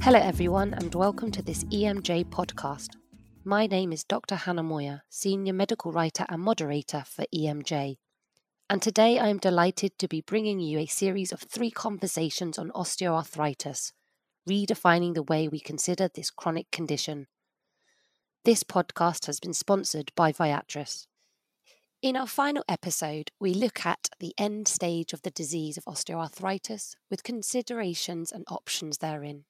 [0.00, 2.96] Hello, everyone, and welcome to this EMJ podcast.
[3.44, 4.36] My name is Dr.
[4.36, 7.96] Hannah Moyer, Senior Medical Writer and Moderator for EMJ.
[8.70, 12.70] And today I am delighted to be bringing you a series of three conversations on
[12.70, 13.92] osteoarthritis,
[14.48, 17.26] redefining the way we consider this chronic condition.
[18.44, 21.06] This podcast has been sponsored by Viatris.
[22.00, 26.94] In our final episode, we look at the end stage of the disease of osteoarthritis
[27.10, 29.44] with considerations and options therein.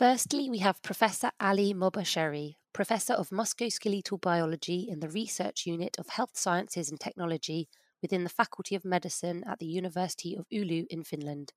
[0.00, 6.08] Firstly, we have Professor Ali Mobasheri, Professor of Musculoskeletal Biology in the Research Unit of
[6.08, 7.68] Health Sciences and Technology
[8.00, 11.52] within the Faculty of Medicine at the University of Oulu in Finland,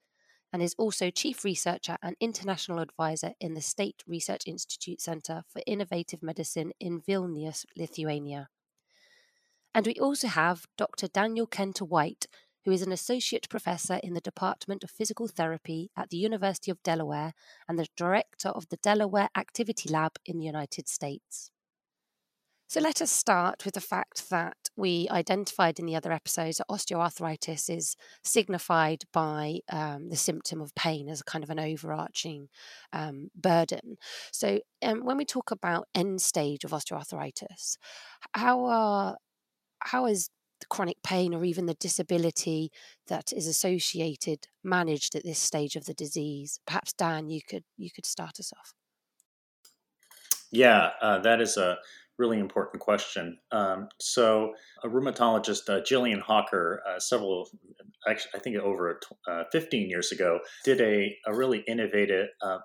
[0.52, 5.62] and is also Chief Researcher and International Advisor in the State Research Institute Centre for
[5.66, 8.50] Innovative Medicine in Vilnius, Lithuania.
[9.74, 11.08] And we also have Dr.
[11.08, 12.28] Daniel Kenter White,
[12.66, 16.82] who is an associate professor in the Department of Physical Therapy at the University of
[16.84, 17.34] Delaware
[17.68, 21.52] and the director of the Delaware Activity Lab in the United States.
[22.74, 26.68] So let us start with the fact that we identified in the other episodes that
[26.72, 32.48] osteoarthritis is signified by um, the symptom of pain as a kind of an overarching
[32.92, 33.98] um, burden.
[34.32, 37.78] So um, when we talk about end stage of osteoarthritis,
[38.34, 39.18] how are
[39.80, 40.32] how is
[40.64, 42.72] the chronic pain or even the disability
[43.08, 46.60] that is associated managed at this stage of the disease?
[46.66, 48.74] Perhaps Dan, you could you could start us off.
[50.52, 51.78] Yeah, uh, that is a
[52.18, 53.38] really important question.
[53.52, 54.54] Um, so,
[54.84, 57.50] a rheumatologist, uh, Gillian Hawker, uh, several,
[58.08, 62.60] actually, I think over uh, 15 years ago, did a, a really innovative uh,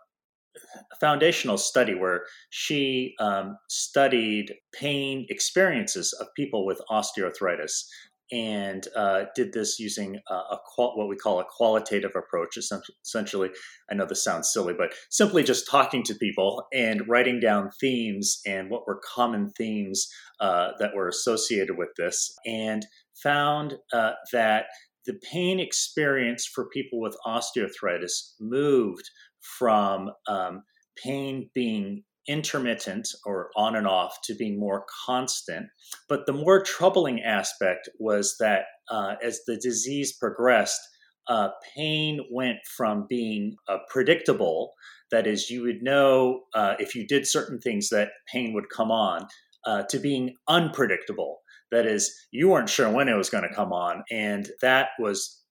[1.01, 7.85] foundational study where she um, studied pain experiences of people with osteoarthritis
[8.31, 12.59] and uh, did this using a, a qual- what we call a qualitative approach.
[12.59, 13.51] Essentially,
[13.91, 18.41] I know this sounds silly, but simply just talking to people and writing down themes
[18.47, 20.09] and what were common themes
[20.41, 22.87] uh, that were associated with this, and
[23.23, 24.67] found uh, that
[25.07, 29.11] the pain experience for people with osteoarthritis moved
[29.41, 30.63] from um,
[31.03, 35.67] pain being intermittent or on and off to being more constant.
[36.09, 40.81] But the more troubling aspect was that uh, as the disease progressed,
[41.27, 44.73] uh, pain went from being uh, predictable,
[45.11, 48.91] that is, you would know uh, if you did certain things that pain would come
[48.91, 49.27] on,
[49.67, 51.39] uh, to being unpredictable.
[51.71, 54.03] That is, you weren't sure when it was going to come on.
[54.11, 55.43] And that was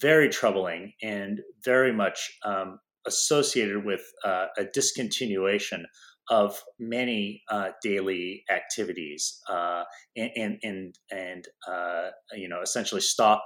[0.00, 5.84] very troubling and very much um, associated with uh, a discontinuation
[6.28, 9.84] of many uh, daily activities uh,
[10.16, 13.44] and and and, uh, you know essentially stop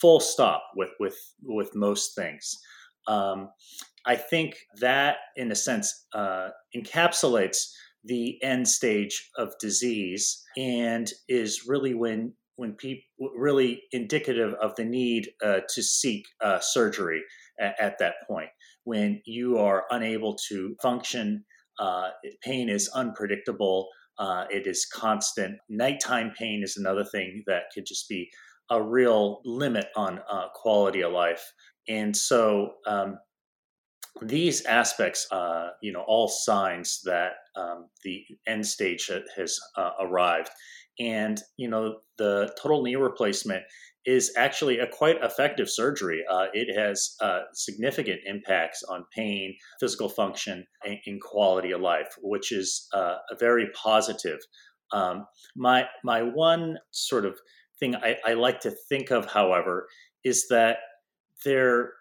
[0.00, 2.58] full stop with with with most things.
[3.08, 3.48] Um,
[4.06, 7.58] I think that in a sense uh, encapsulates
[8.04, 13.02] the end stage of disease and is really when when people
[13.36, 17.22] really indicative of the need uh, to seek uh, surgery
[17.58, 18.50] at, at that point
[18.84, 21.44] when you are unable to function.
[21.78, 22.10] Uh,
[22.42, 23.88] pain is unpredictable.
[24.18, 25.58] Uh, it is constant.
[25.68, 28.30] Nighttime pain is another thing that could just be
[28.70, 31.42] a real limit on uh, quality of life.
[31.88, 33.18] And so um,
[34.20, 40.50] these aspects, uh, you know, all signs that um, the end stage has uh, arrived.
[40.98, 43.64] And, you know, the total knee replacement
[44.04, 46.24] is actually a quite effective surgery.
[46.30, 52.16] Uh, it has uh, significant impacts on pain, physical function, and, and quality of life,
[52.20, 54.38] which is uh, a very positive.
[54.92, 55.26] Um,
[55.56, 57.38] my my one sort of
[57.78, 59.88] thing I, I, like to think of, however,
[60.24, 60.78] is that
[61.44, 61.92] there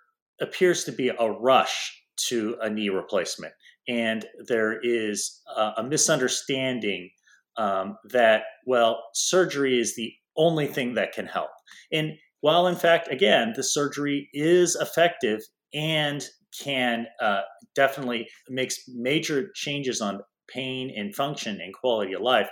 [0.41, 1.97] appears to be a rush
[2.27, 3.53] to a knee replacement,
[3.87, 7.11] and there is a, a misunderstanding
[7.57, 11.49] um, that well, surgery is the only thing that can help.
[11.91, 15.41] And while, in fact, again, the surgery is effective
[15.73, 16.25] and
[16.59, 17.41] can uh,
[17.75, 22.49] definitely makes major changes on pain and function and quality of life,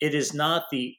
[0.00, 0.94] it is not the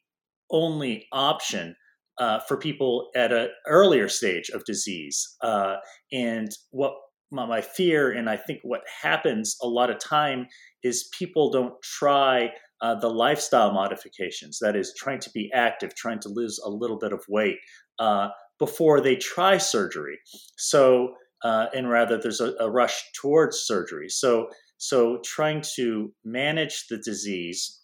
[0.51, 1.75] only option
[2.17, 5.37] uh, for people at an earlier stage of disease.
[5.41, 5.75] Uh,
[6.11, 6.93] and what
[7.31, 10.47] my, my fear, and I think what happens a lot of time,
[10.83, 12.49] is people don't try
[12.81, 16.97] uh, the lifestyle modifications, that is, trying to be active, trying to lose a little
[16.97, 17.57] bit of weight
[17.99, 20.17] uh, before they try surgery.
[20.57, 24.09] So, uh, and rather, there's a, a, rush towards surgery.
[24.09, 27.81] So, so trying to manage the disease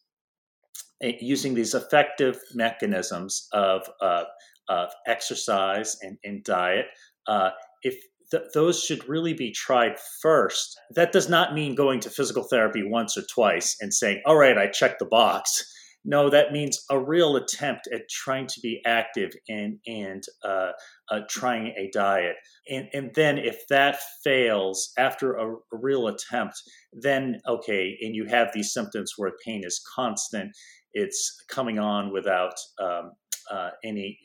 [1.02, 4.24] eh, using these effective mechanisms of, uh,
[4.70, 6.86] of exercise and, and diet.
[7.28, 7.52] Uh,
[7.84, 7.98] if
[8.36, 10.80] th- those should really be tried first.
[10.92, 14.58] That does not mean going to physical therapy once or twice and saying, all right,
[14.58, 15.64] I checked the box.
[16.08, 20.72] No, that means a real attempt at trying to be active and and uh,
[21.10, 22.36] uh, trying a diet.
[22.70, 26.62] And, and then if that fails after a, a, real attempt,
[26.94, 30.52] then okay, and you have these symptoms where pain is constant,
[30.94, 33.14] it's coming on without um,
[33.52, 34.20] uh, any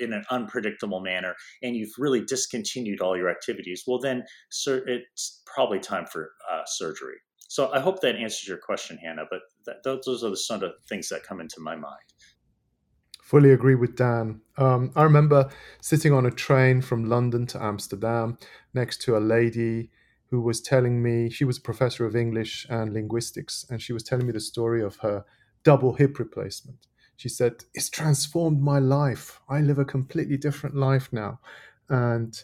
[0.00, 3.84] in an unpredictable manner, and you've really discontinued all your activities.
[3.86, 7.16] Well, then sur- it's probably time for uh, surgery.
[7.48, 9.24] So I hope that answers your question, Hannah.
[9.30, 11.96] But th- those are the sort of things that come into my mind.
[13.22, 14.40] Fully agree with Dan.
[14.56, 15.50] Um, I remember
[15.82, 18.38] sitting on a train from London to Amsterdam
[18.72, 19.90] next to a lady
[20.30, 24.02] who was telling me she was a professor of English and linguistics, and she was
[24.02, 25.24] telling me the story of her
[25.62, 26.86] double hip replacement.
[27.18, 29.40] She said, It's transformed my life.
[29.48, 31.40] I live a completely different life now.
[31.88, 32.40] And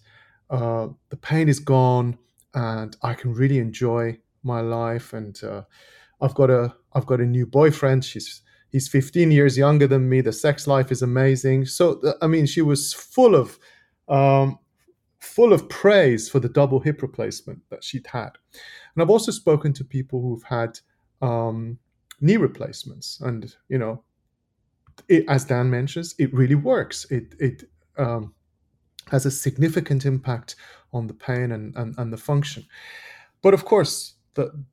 [0.50, 2.18] uh, the pain is gone,
[2.54, 5.12] and I can really enjoy my life.
[5.12, 5.62] And uh,
[6.20, 8.04] I've got a I've got a new boyfriend.
[8.04, 8.42] She's
[8.72, 10.20] he's 15 years younger than me.
[10.20, 11.66] The sex life is amazing.
[11.66, 13.60] So I mean, she was full of
[14.08, 14.58] um,
[15.20, 18.30] full of praise for the double hip replacement that she'd had.
[18.94, 20.80] And I've also spoken to people who've had
[21.22, 21.78] um,
[22.20, 24.02] knee replacements, and you know,
[25.08, 27.06] it, as Dan mentions, it really works.
[27.10, 27.64] It it
[27.96, 28.34] um,
[29.10, 30.56] has a significant impact
[30.92, 32.64] on the pain and, and, and the function.
[33.42, 34.64] But of course, the,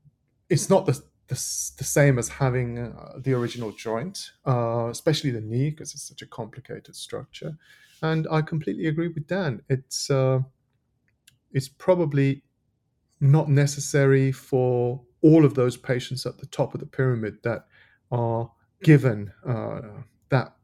[0.50, 0.94] it's not the,
[1.28, 1.36] the,
[1.78, 6.22] the same as having uh, the original joint, uh, especially the knee, because it's such
[6.22, 7.58] a complicated structure.
[8.02, 9.62] And I completely agree with Dan.
[9.70, 10.40] It's uh,
[11.52, 12.44] it's probably
[13.20, 17.66] not necessary for all of those patients at the top of the pyramid that
[18.12, 18.52] are
[18.84, 19.82] given uh,
[20.32, 20.56] that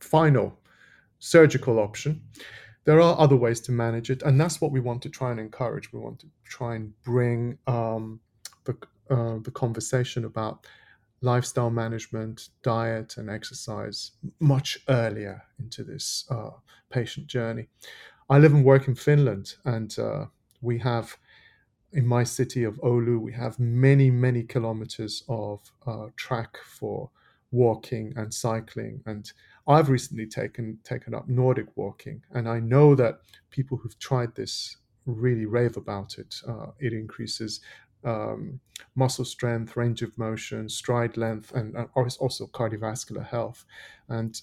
[0.00, 0.58] final
[1.18, 2.22] surgical option.
[2.84, 5.38] There are other ways to manage it, and that's what we want to try and
[5.38, 5.92] encourage.
[5.92, 8.20] We want to try and bring um,
[8.64, 8.76] the,
[9.10, 10.66] uh, the conversation about
[11.20, 16.50] lifestyle management, diet, and exercise much earlier into this uh,
[16.88, 17.68] patient journey.
[18.30, 20.26] I live and work in Finland, and uh,
[20.62, 21.16] we have
[21.92, 27.10] in my city of Oulu, we have many, many kilometers of uh, track for
[27.50, 29.02] walking and cycling.
[29.06, 29.30] And
[29.66, 34.76] I've recently taken taken up Nordic walking, and I know that people who've tried this
[35.06, 36.34] really rave about it.
[36.46, 37.60] Uh, it increases
[38.04, 38.60] um,
[38.94, 43.64] muscle strength, range of motion, stride length, and, and also cardiovascular health.
[44.08, 44.40] And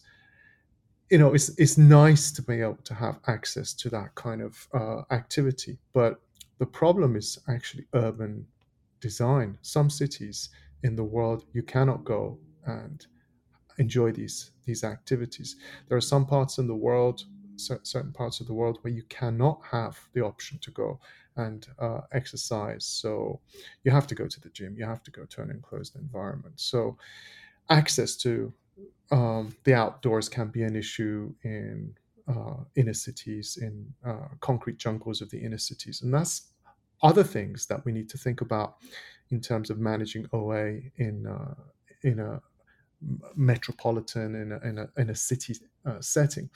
[1.09, 4.67] you know, it's it's nice to be able to have access to that kind of
[4.73, 5.77] uh, activity.
[5.93, 6.19] But
[6.57, 8.45] the problem is actually urban
[9.01, 9.57] design.
[9.61, 10.49] Some cities
[10.83, 13.05] in the world you cannot go and
[13.77, 15.57] enjoy these these activities.
[15.87, 17.23] There are some parts in the world,
[17.57, 20.99] certain parts of the world, where you cannot have the option to go
[21.37, 22.85] and uh, exercise.
[22.85, 23.39] So
[23.83, 24.75] you have to go to the gym.
[24.77, 26.59] You have to go to an enclosed environment.
[26.59, 26.97] So
[27.69, 28.53] access to
[29.11, 31.95] um, the outdoors can be an issue in
[32.27, 36.53] uh, inner cities, in uh, concrete jungles of the inner cities, and that's
[37.03, 38.77] other things that we need to think about
[39.29, 41.53] in terms of managing OA in uh,
[42.03, 42.41] in a
[43.35, 45.55] metropolitan in a, in a, in a city
[45.85, 46.49] uh, setting.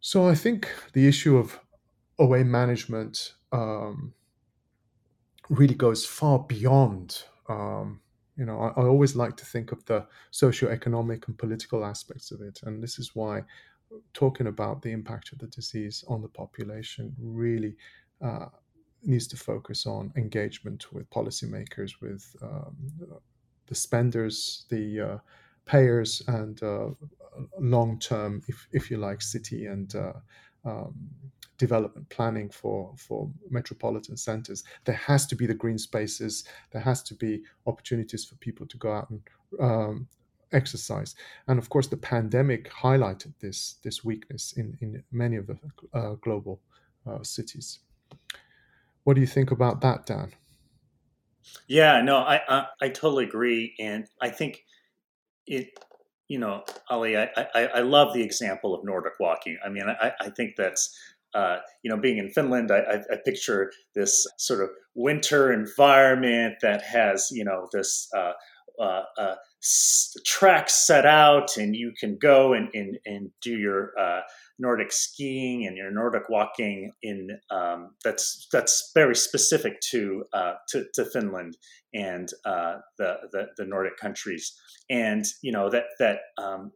[0.00, 1.58] So I think the issue of
[2.18, 4.14] OA management um,
[5.48, 7.22] really goes far beyond.
[7.48, 8.00] Um,
[8.36, 12.40] you know, I, I, always like to think of the socioeconomic and political aspects of
[12.40, 13.42] it, and this is why
[14.14, 17.76] talking about the impact of the disease on the population really
[18.22, 18.46] uh,
[19.02, 22.76] needs to focus on engagement with policymakers, with um,
[23.70, 25.18] the spenders, the uh,
[25.64, 26.88] payers, and uh,
[27.58, 30.12] long term, if, if you like, city and uh,
[30.64, 30.94] um,
[31.56, 34.64] development planning for for metropolitan centers.
[34.84, 36.44] There has to be the green spaces.
[36.72, 39.20] There has to be opportunities for people to go out and
[39.60, 40.08] um,
[40.52, 41.14] exercise.
[41.46, 45.56] And of course the pandemic highlighted this this weakness in in many of the
[45.94, 46.60] uh, global
[47.06, 47.78] uh, cities.
[49.04, 50.32] What do you think about that dan
[51.68, 54.64] yeah no I, I i totally agree and i think
[55.46, 55.70] it
[56.28, 59.58] you know, Ali, I, I, I, love the example of Nordic walking.
[59.66, 60.96] I mean, I, I think that's
[61.34, 66.82] uh, you know, being in Finland, I, I, picture this sort of winter environment that
[66.82, 68.32] has, you know, this uh,
[68.80, 69.34] uh, uh
[70.24, 74.20] track set out, and you can go and, and, and do your uh,
[74.60, 80.84] Nordic skiing and your Nordic walking in um, that's that's very specific to uh, to,
[80.94, 81.56] to, Finland
[81.94, 82.78] and the,
[83.32, 84.54] the, the Nordic countries,
[84.88, 86.72] and you know that that um,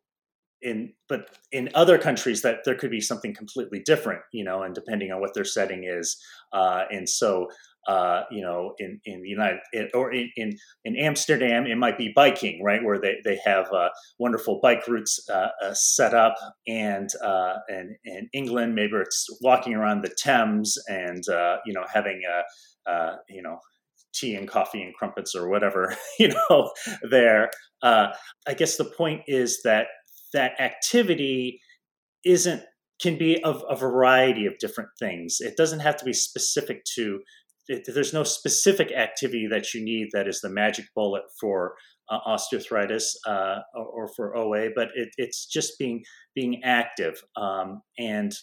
[0.64, 4.74] in but in other countries that there could be something completely different you know and
[4.74, 6.16] depending on what their setting is
[6.52, 7.46] uh, and so
[7.86, 9.60] uh, you know in in the united
[9.94, 13.88] or in, in, in amsterdam it might be biking right where they they have uh,
[14.18, 16.34] wonderful bike routes uh, uh, set up.
[16.66, 21.22] And uh, and in england maybe it's walking around the thames and
[21.66, 22.22] you know having
[22.88, 23.58] a you know
[24.14, 26.70] tea and coffee and crumpets or whatever you know
[27.10, 27.50] there.
[27.82, 28.08] Uh,
[28.46, 29.86] i guess the point is that
[30.32, 31.60] that activity
[32.24, 32.62] isn't
[33.00, 35.38] can be of a variety of different things.
[35.40, 37.20] It doesn't have to be specific to
[37.68, 41.74] it, there's no specific activity that you need that is the magic bullet for
[42.10, 46.02] uh, osteoarthritis uh, or, or, for OA, but it, it's just being
[46.34, 48.34] being active um, and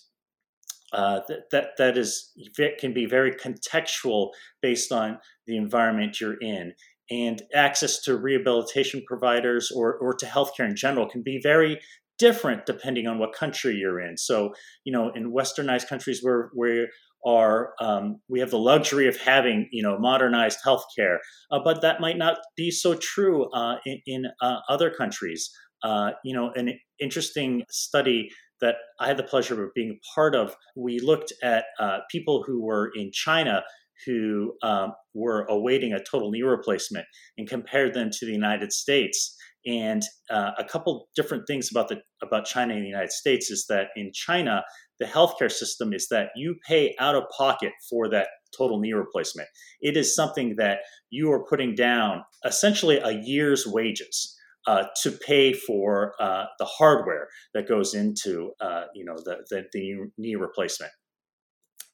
[0.94, 2.32] uh, that, that that is
[2.80, 4.30] can be very contextual
[4.62, 6.74] based on the environment you're in.
[7.10, 11.80] And access to rehabilitation providers or, or to healthcare in general can be very
[12.18, 14.18] different depending on what country you're in.
[14.18, 16.88] So you know in westernized countries where where
[17.26, 21.18] are um, we have the luxury of having you know modernized healthcare,
[21.52, 25.50] uh, but that might not be so true uh, in, in uh, other countries.
[25.84, 30.36] Uh, you know, an interesting study that I had the pleasure of being a part
[30.36, 33.64] of, we looked at uh, people who were in China
[34.06, 37.06] who um, were awaiting a total knee replacement
[37.38, 39.36] and compared them to the United States.
[39.66, 43.66] And uh, a couple different things about the about China and the United States is
[43.70, 44.64] that in China,
[45.02, 49.50] the healthcare system is that you pay out of pocket for that total knee replacement.
[49.82, 55.54] It is something that you are putting down essentially a year's wages uh, to pay
[55.54, 60.92] for uh, the hardware that goes into uh, you know the, the, the, knee replacement.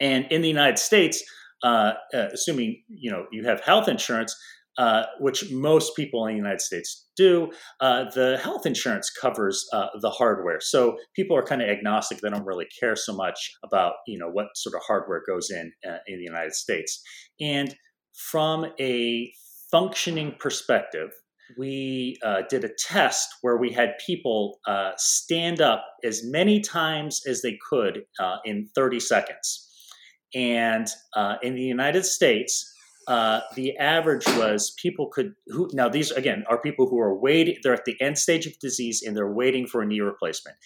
[0.01, 1.23] And in the United States,
[1.63, 4.35] uh, uh, assuming you know you have health insurance,
[4.77, 9.65] uh, which most people in the United States do, the health insurance covers
[10.01, 10.59] the hardware.
[10.59, 14.29] So people are kind of agnostic; they don't really care so much about you know
[14.29, 15.71] what sort of hardware goes in
[16.07, 17.01] in the United States.
[17.39, 17.75] And
[18.13, 19.31] from a
[19.71, 21.11] functioning perspective,
[21.57, 27.21] we uh, did a test where we had people uh, stand up as many times
[27.27, 29.63] as they could uh, in 30 seconds.
[30.35, 32.73] And uh, in the United States,
[33.07, 37.55] uh, the average was people could who now these again are people who are waiting
[37.63, 40.57] they're at the end stage of disease and they're waiting for a knee replacement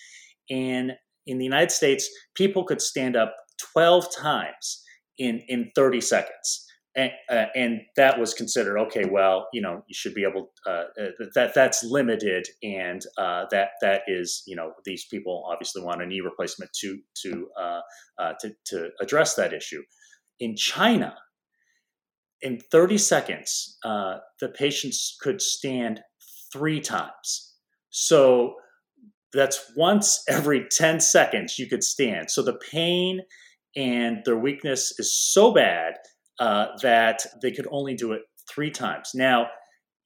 [0.49, 0.93] and
[1.27, 3.35] in the united states people could stand up
[3.73, 4.83] 12 times
[5.19, 9.05] in in 30 seconds and, uh, and, that was considered okay.
[9.05, 13.69] Well, you know, you should be able uh, uh, that that's limited, and uh, that
[13.81, 17.47] that is you know these people obviously want a knee replacement to to
[18.41, 19.81] to, to address that issue.
[20.41, 21.15] In China,
[22.41, 26.01] in 30 seconds, the patients could stand
[26.51, 27.55] three times.
[27.89, 28.55] So
[29.33, 32.31] that's once every 10 seconds you could stand.
[32.31, 33.21] So the pain
[33.75, 35.93] and their weakness is so bad
[36.39, 39.11] uh, that they could only do it three times.
[39.13, 39.47] Now,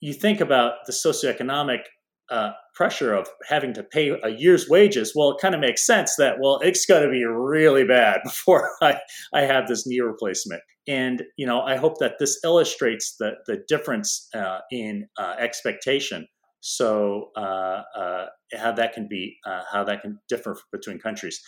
[0.02, 1.80] you think about the socioeconomic
[2.30, 5.14] uh, pressure of having to pay a year's wages.
[5.16, 8.72] Well, it kind of makes sense that well, it's got to be really bad before
[8.82, 9.00] I,
[9.34, 10.62] I have this knee replacement.
[10.88, 16.28] And you know, I hope that this illustrates the the difference uh, in uh, expectation.
[16.62, 21.42] So uh, uh, how that can be uh, how that can differ between countries.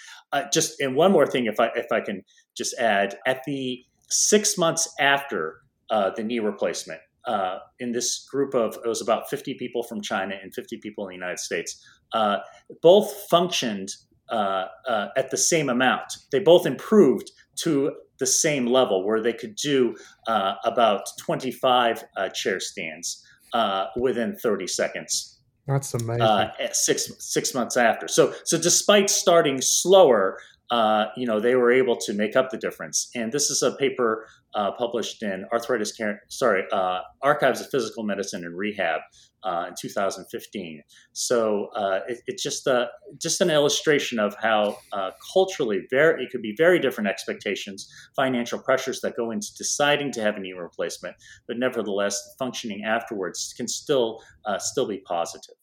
[0.54, 2.24] just and one more thing, if I if I can
[2.56, 8.78] just add at the six months after the knee replacement, uh, in this group of
[8.84, 12.38] it was about 50 people from China and 50 people in the United States, uh,
[12.82, 13.90] both functioned
[14.30, 16.14] uh, uh, at the same amount.
[16.32, 19.96] They both improved to the same level where they could do
[20.28, 22.04] uh, about 25
[22.34, 23.24] chair stands
[23.96, 25.40] within 30 seconds.
[25.68, 26.50] That's amazing.
[26.72, 31.96] six six months after, so so despite starting slower, uh, you know, they were able
[31.96, 33.10] to make up the difference.
[33.16, 38.04] And this is a paper uh, published in Arthritis Care, sorry, uh, Archives of Physical
[38.04, 39.02] Medicine and Rehab
[39.44, 40.82] uh, in 2015.
[41.14, 42.90] So uh, it, it's just a,
[43.22, 44.78] just an illustration of how
[45.34, 50.22] culturally very it could be very different expectations, financial pressures that go into deciding to
[50.22, 51.16] have a knee replacement,
[51.48, 54.22] but nevertheless, functioning afterwards can still
[54.60, 55.56] still be positive.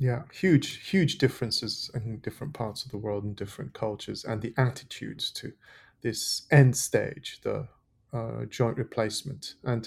[0.00, 4.54] Yeah, huge, huge differences in different parts of the world and different cultures, and the
[4.56, 5.52] attitudes to
[6.00, 7.68] this end stage, the
[8.14, 9.56] uh, joint replacement.
[9.62, 9.86] And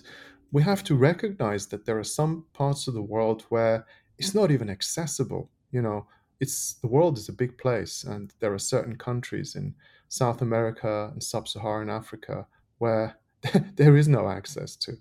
[0.52, 3.88] we have to recognize that there are some parts of the world where
[4.20, 5.50] it's not even accessible.
[5.72, 6.06] You know,
[6.40, 9.74] it's the world is a big place, and there are certain countries in
[10.10, 12.46] South America and Sub-Saharan Africa
[12.78, 13.18] where
[13.76, 14.94] there is no access to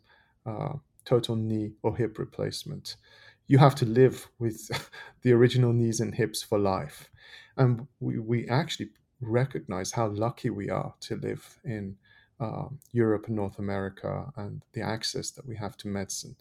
[0.46, 0.72] uh,
[1.04, 2.96] total knee or hip replacement
[3.46, 4.90] you have to live with
[5.22, 7.10] the original knees and hips for life.
[7.56, 11.96] And we, we actually recognize how lucky we are to live in
[12.40, 16.34] uh, Europe and North America and the access that we have to medicine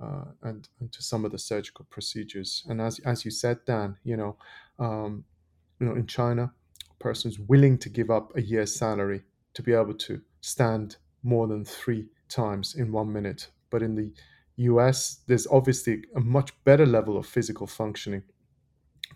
[0.00, 2.64] uh, and, and, to some of the surgical procedures.
[2.68, 4.36] And as, as you said, Dan, you know,
[4.78, 5.24] um,
[5.80, 6.52] you know, in China,
[6.90, 9.22] a person's willing to give up a year's salary
[9.54, 13.48] to be able to stand more than three times in one minute.
[13.70, 14.12] But in the
[14.58, 18.22] US, there's obviously a much better level of physical functioning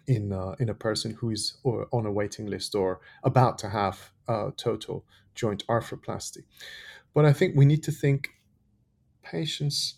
[0.07, 4.13] in uh, in a person who is on a waiting list or about to have
[4.29, 6.45] a total joint arthroplasty.
[7.15, 8.31] But I think we need to think
[9.23, 9.97] patients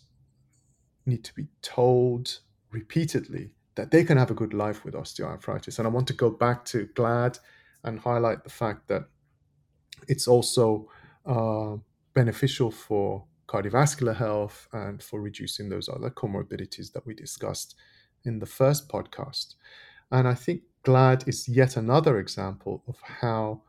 [1.05, 2.39] need to be told
[2.71, 5.77] repeatedly that they can have a good life with osteoarthritis.
[5.77, 7.39] And I want to go back to GLAD
[7.83, 9.03] and highlight the fact that
[10.07, 10.89] it's also
[11.25, 11.75] uh,
[12.13, 17.75] beneficial for cardiovascular health and for reducing those other comorbidities that we discussed
[18.23, 19.55] in the first podcast.
[20.11, 23.61] And I think GLAD is yet another example of how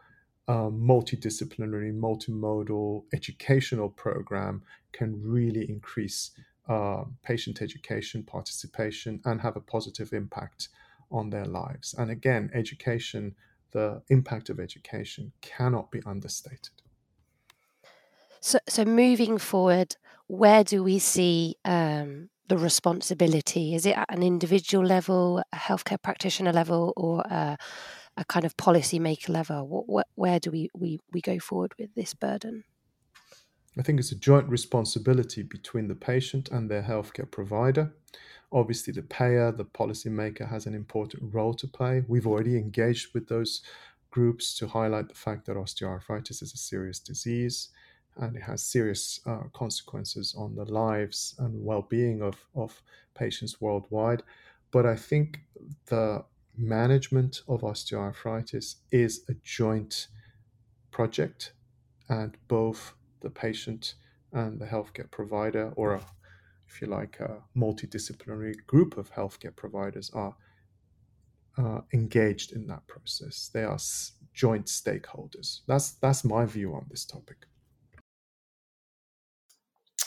[0.48, 6.30] a multidisciplinary, multimodal educational program can really increase
[6.68, 10.68] uh, patient education, participation, and have a positive impact
[11.10, 11.94] on their lives.
[11.98, 13.34] And again, education,
[13.72, 16.70] the impact of education cannot be understated.
[18.46, 19.96] So, so moving forward,
[20.28, 23.74] where do we see um, the responsibility?
[23.74, 27.58] Is it at an individual level, a healthcare practitioner level, or a,
[28.16, 29.66] a kind of policymaker level?
[29.66, 32.62] What, what, where do we, we, we go forward with this burden?
[33.76, 37.96] I think it's a joint responsibility between the patient and their healthcare provider.
[38.52, 42.04] Obviously, the payer, the policymaker has an important role to play.
[42.06, 43.62] We've already engaged with those
[44.12, 47.70] groups to highlight the fact that osteoarthritis is a serious disease
[48.16, 52.82] and it has serious uh, consequences on the lives and well-being of, of
[53.14, 54.22] patients worldwide.
[54.70, 55.40] But I think
[55.86, 56.24] the
[56.56, 60.08] management of osteoarthritis is a joint
[60.90, 61.52] project,
[62.08, 63.94] and both the patient
[64.32, 66.06] and the healthcare provider, or a,
[66.68, 70.34] if you like, a multidisciplinary group of healthcare providers, are
[71.58, 73.50] uh, engaged in that process.
[73.52, 73.78] They are
[74.34, 75.60] joint stakeholders.
[75.66, 77.46] That's that's my view on this topic.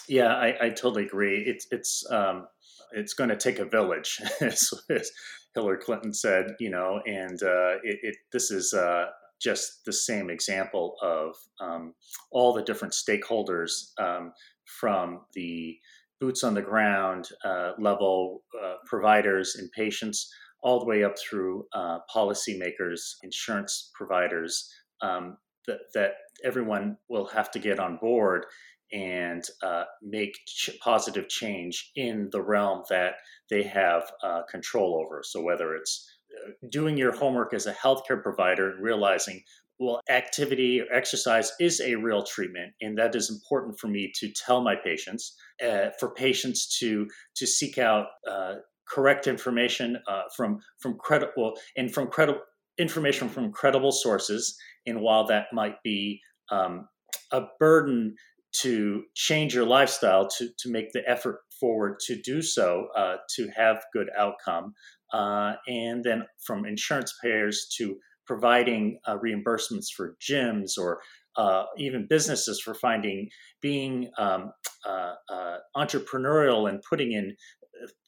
[0.10, 1.44] Yeah, I, I totally agree.
[1.46, 2.48] It's it's um,
[2.92, 5.12] it's going to take a village, as, as,
[5.56, 6.56] Hillary Clinton said.
[6.60, 9.06] You know, and uh, it, it, this is uh,
[9.40, 11.94] just the same example of um,
[12.32, 14.34] all the different stakeholders um,
[14.66, 15.78] from the
[16.20, 21.66] boots on the ground uh, level uh, providers and patients all the way up through
[21.74, 24.70] uh, policymakers, insurance providers,
[25.02, 26.12] um, that, that
[26.44, 28.46] everyone will have to get on board
[28.92, 33.14] and uh, make ch- positive change in the realm that
[33.50, 35.22] they have uh, control over.
[35.24, 39.42] So, whether it's uh, doing your homework as a healthcare provider and realizing,
[39.80, 44.32] well, activity or exercise is a real treatment, and that is important for me to
[44.32, 48.56] tell my patients, uh, for patients to to seek out uh,
[48.88, 52.42] correct information uh, from from credible and from credible
[52.80, 54.58] information from credible sources.
[54.88, 56.88] And while that might be um,
[57.32, 58.16] a burden
[58.52, 63.50] to change your lifestyle to, to make the effort forward to do so uh, to
[63.56, 64.74] have good outcome
[65.14, 71.00] uh, and then from insurance payers to providing uh, reimbursements for gyms or
[71.36, 73.30] uh, even businesses for finding
[73.62, 74.52] being um,
[74.88, 77.36] uh, uh, entrepreneurial and putting in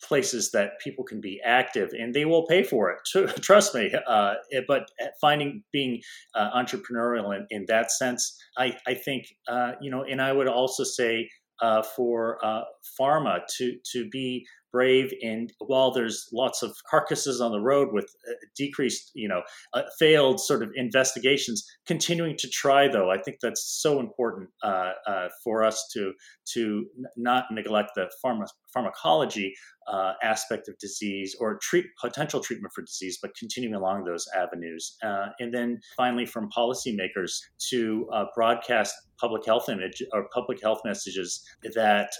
[0.03, 2.99] places that people can be active and they will pay for it
[3.41, 4.33] trust me uh,
[4.67, 6.01] but finding being
[6.35, 10.47] uh, entrepreneurial in, in, that sense i, I think uh, you know and i would
[10.47, 11.29] also say
[11.61, 12.63] uh, for uh,
[12.99, 18.05] pharma to to be brave and while there's lots of carcasses on the road with
[18.29, 19.41] uh, decreased you know
[19.73, 24.91] uh, failed sort of investigations continuing to try though i think that's so important uh,
[25.07, 26.13] uh, for us to
[26.45, 26.85] to
[27.17, 29.53] not neglect the pharma, pharmacology
[29.87, 34.95] uh, aspect of disease or treat potential treatment for disease but continuing along those avenues.
[35.03, 41.43] Uh, and then finally from policymakers to broadcast public health image or public health messages
[41.75, 42.11] that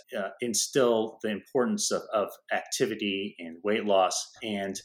[0.52, 2.28] instill the importance of, of
[2.62, 4.76] activity and weight loss, and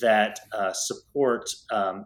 [0.00, 1.44] that uh, support
[1.78, 1.96] um,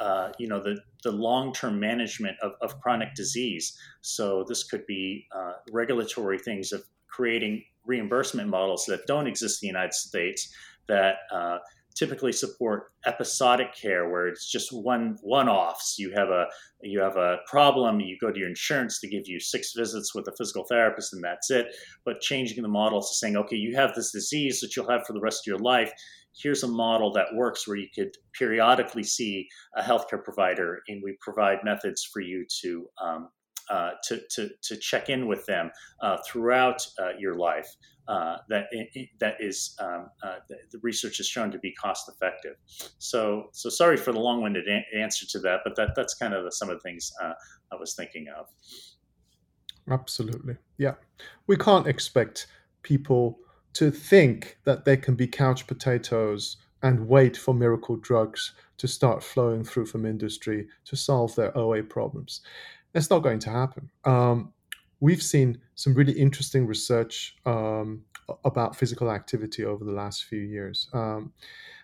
[0.00, 3.66] uh, you know the, the long-term management of, of chronic disease.
[4.00, 5.04] So this could be
[5.38, 6.82] uh, regulatory things of
[7.16, 10.40] creating reimbursement models that don't exist in the United States
[10.88, 11.58] that uh,
[11.94, 15.96] typically support episodic care where it's just one one offs.
[15.98, 16.46] You have a
[16.82, 20.26] you have a problem, you go to your insurance to give you six visits with
[20.28, 21.74] a physical therapist, and that's it.
[22.04, 25.12] But changing the model to saying, okay, you have this disease that you'll have for
[25.12, 25.92] the rest of your life.
[26.36, 31.16] Here's a model that works where you could periodically see a healthcare provider, and we
[31.20, 33.28] provide methods for you to um,
[33.70, 37.68] uh, to, to, to check in with them uh, throughout uh, your life.
[38.06, 38.66] Uh, that
[39.18, 40.10] that is um,
[40.46, 42.56] the research has shown to be cost effective.
[42.98, 46.34] So so sorry for the long winded a- answer to that, but that that's kind
[46.34, 48.48] of the, some of the things I was thinking of.
[49.90, 50.96] Absolutely, yeah.
[51.46, 52.46] We can't expect
[52.82, 53.38] people
[53.72, 59.22] to think that they can be couch potatoes and wait for miracle drugs to start
[59.22, 62.42] flowing through from industry to solve their OA problems.
[62.94, 63.90] That's not going to happen.
[64.04, 64.52] Um,
[65.00, 68.04] we've seen some really interesting research um,
[68.44, 70.88] about physical activity over the last few years.
[70.94, 71.32] Um,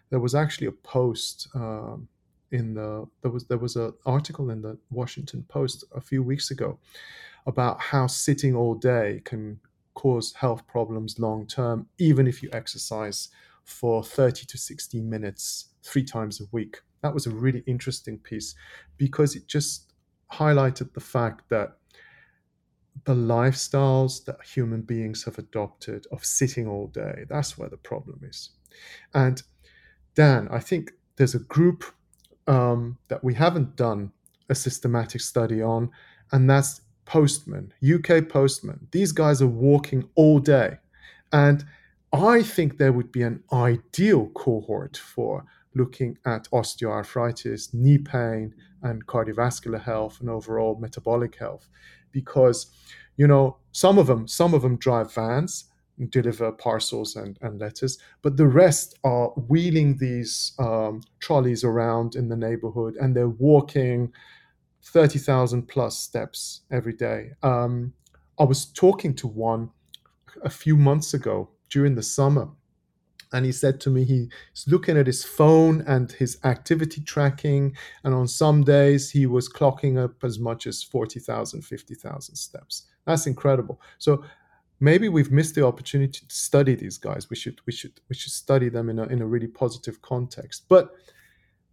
[0.09, 2.09] there was actually a post um,
[2.53, 6.51] in the there was there was an article in the Washington Post a few weeks
[6.51, 6.79] ago
[7.47, 9.61] about how sitting all day can
[9.95, 13.29] cause health problems long term, even if you exercise
[13.65, 16.79] for 30 to 60 minutes three times a week.
[17.03, 18.55] That was a really interesting piece
[18.97, 19.90] because it just
[20.33, 21.77] highlighted the fact that
[23.05, 28.21] the lifestyles that human beings have adopted of sitting all day, that's where the problem
[28.23, 28.51] is.
[29.15, 29.43] And
[30.15, 31.85] Dan, I think there's a group
[32.47, 34.13] um, that we haven't done
[34.49, 35.91] a systematic study on,
[36.33, 38.87] and that's postmen, UK postmen.
[38.91, 40.79] These guys are walking all day.
[41.33, 41.65] And
[42.13, 49.07] I think there would be an ideal cohort for looking at osteoarthritis, knee pain, and
[49.07, 51.69] cardiovascular health and overall metabolic health.
[52.13, 52.67] Because
[53.21, 55.67] you know some of them some of them drive vans
[56.09, 62.29] deliver parcels and, and letters but the rest are wheeling these um, trolleys around in
[62.31, 64.11] the neighborhood and they're walking
[64.83, 67.33] 30,000 plus steps every day.
[67.43, 67.93] Um,
[68.39, 69.69] i was talking to one
[70.43, 72.49] a few months ago during the summer
[73.33, 78.15] and he said to me he's looking at his phone and his activity tracking and
[78.15, 82.87] on some days he was clocking up as much as 40,000 50,000 steps.
[83.07, 83.81] That's incredible.
[83.99, 84.25] So
[84.81, 87.31] maybe we've missed the opportunity to study these guys.
[87.31, 90.65] We should we should we should study them in a in a really positive context.
[90.69, 90.95] But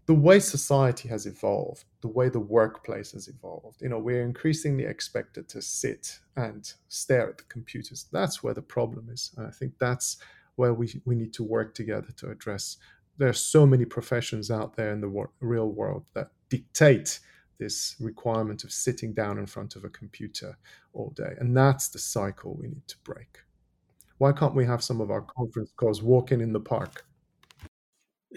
[0.05, 4.85] the way society has evolved the way the workplace has evolved you know we're increasingly
[4.85, 8.05] expected to sit and stare at the computers.
[8.11, 10.17] That's where the problem is and i think that's
[10.57, 12.77] where we, we need to work together to address.
[13.17, 17.19] There are so many professions out there in the wor- real world that dictate
[17.57, 20.57] this requirement of sitting down in front of a computer
[20.93, 21.33] all day.
[21.39, 23.39] And that's the cycle we need to break.
[24.19, 27.06] Why can't we have some of our conference calls walking in the park?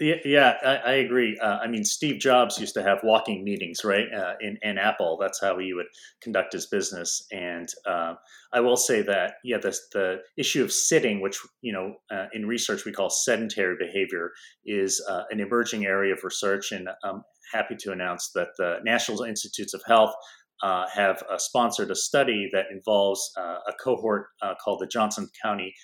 [0.01, 1.37] Yeah, yeah, I, I agree.
[1.37, 4.11] Uh, I mean, Steve Jobs used to have walking meetings, right?
[4.11, 5.85] Uh, in, in Apple, that's how he would
[6.23, 7.23] conduct his business.
[7.31, 8.15] And uh,
[8.51, 12.47] I will say that, yeah, the, the issue of sitting, which you know, uh, in
[12.47, 14.31] research we call sedentary behavior,
[14.65, 16.71] is uh, an emerging area of research.
[16.71, 17.21] And I'm
[17.53, 20.15] happy to announce that the National Institutes of Health
[20.63, 24.27] uh, have uh, sponsored a study that involves uh, a cohort
[24.63, 25.75] called the Johnston County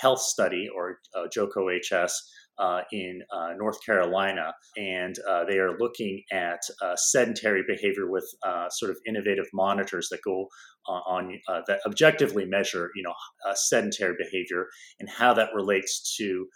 [0.00, 0.98] Health Study, or
[1.34, 7.62] JOCO HS, uh, in uh, North Carolina, and uh, they are looking at uh, sedentary
[7.66, 10.48] behavior with uh, sort of innovative monitors that go
[10.88, 13.12] on that objectively measure, you know,
[13.56, 14.68] sedentary behavior
[15.00, 16.46] and how that relates to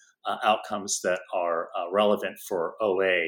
[0.45, 3.27] outcomes that are relevant for OA.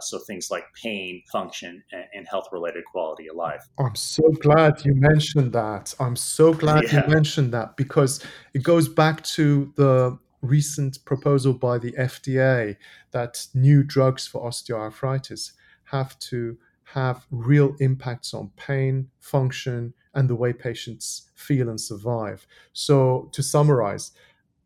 [0.00, 3.62] so things like pain, function, and, and health-related quality of life.
[3.78, 5.94] I'm so glad you mentioned that.
[6.00, 7.06] I'm so glad yeah.
[7.06, 12.76] you mentioned that because it goes back to the recent proposal by the FDA
[13.10, 15.52] that new drugs for osteoarthritis
[15.84, 22.46] have to have real impacts on pain, function, and the way patients feel and survive.
[22.72, 24.12] So, to summarize,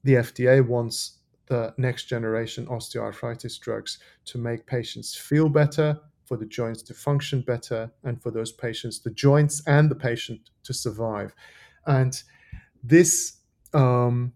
[0.05, 6.47] the FDA wants the next generation osteoarthritis drugs to make patients feel better, for the
[6.47, 11.35] joints to function better, and for those patients, the joints and the patient to survive.
[11.87, 12.23] And
[12.83, 13.39] this
[13.75, 14.33] um,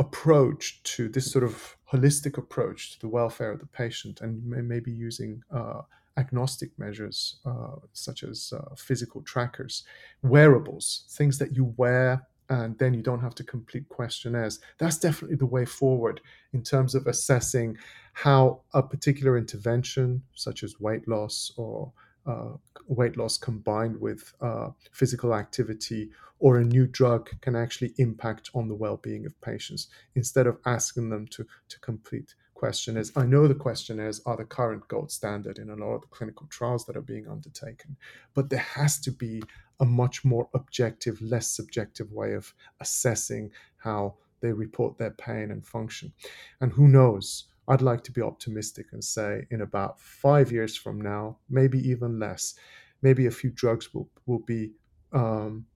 [0.00, 4.90] approach to this sort of holistic approach to the welfare of the patient and maybe
[4.90, 5.82] using uh,
[6.16, 9.84] agnostic measures uh, such as uh, physical trackers,
[10.22, 14.58] wearables, things that you wear and then you don't have to complete questionnaires.
[14.78, 16.20] That's definitely the way forward
[16.52, 17.76] in terms of assessing
[18.12, 21.92] how a particular intervention, such as weight loss or
[22.26, 22.52] uh,
[22.88, 26.10] weight loss combined with uh, physical activity
[26.40, 31.10] or a new drug can actually impact on the well-being of patients instead of asking
[31.10, 33.12] them to, to complete questionnaires.
[33.16, 36.46] I know the questionnaires are the current gold standard in a lot of the clinical
[36.48, 37.96] trials that are being undertaken,
[38.34, 39.42] but there has to be
[39.80, 45.66] a much more objective, less subjective way of assessing how they report their pain and
[45.66, 46.12] function.
[46.60, 47.44] And who knows?
[47.68, 52.18] I'd like to be optimistic and say in about five years from now, maybe even
[52.18, 52.54] less,
[53.00, 54.72] maybe a few drugs will, will be
[55.12, 55.66] um,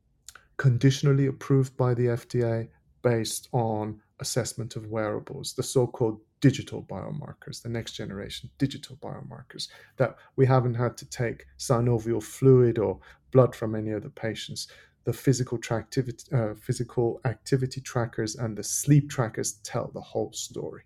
[0.56, 2.68] conditionally approved by the FDA
[3.02, 9.68] based on assessment of wearables, the so called digital biomarkers, the next generation digital biomarkers,
[9.96, 13.00] that we haven't had to take synovial fluid or
[13.32, 14.68] blood from any of the patients.
[15.04, 20.84] The physical, activity, uh, physical activity trackers and the sleep trackers tell the whole story.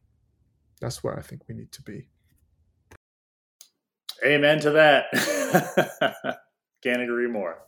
[0.80, 2.08] That's where I think we need to be.
[4.24, 6.40] Amen to that.
[6.82, 7.58] Can't agree more.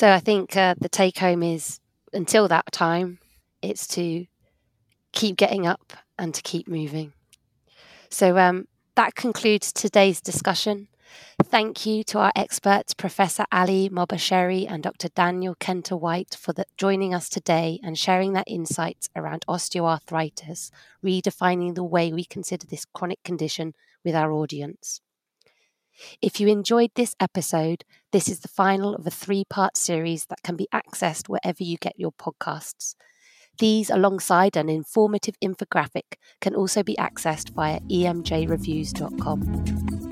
[0.00, 1.78] So I think uh, the take home is
[2.14, 3.18] until that time,
[3.60, 4.24] it's to
[5.12, 7.12] keep getting up and to keep moving.
[8.08, 10.88] So um, that concludes today's discussion.
[11.44, 15.10] Thank you to our experts, Professor Ali Mobasheri and Dr.
[15.10, 20.70] Daniel Kenter White, for the, joining us today and sharing their insights around osteoarthritis,
[21.04, 25.02] redefining the way we consider this chronic condition with our audience.
[26.22, 30.42] If you enjoyed this episode, this is the final of a three part series that
[30.42, 32.94] can be accessed wherever you get your podcasts.
[33.58, 40.09] These, alongside an informative infographic, can also be accessed via emjreviews.com.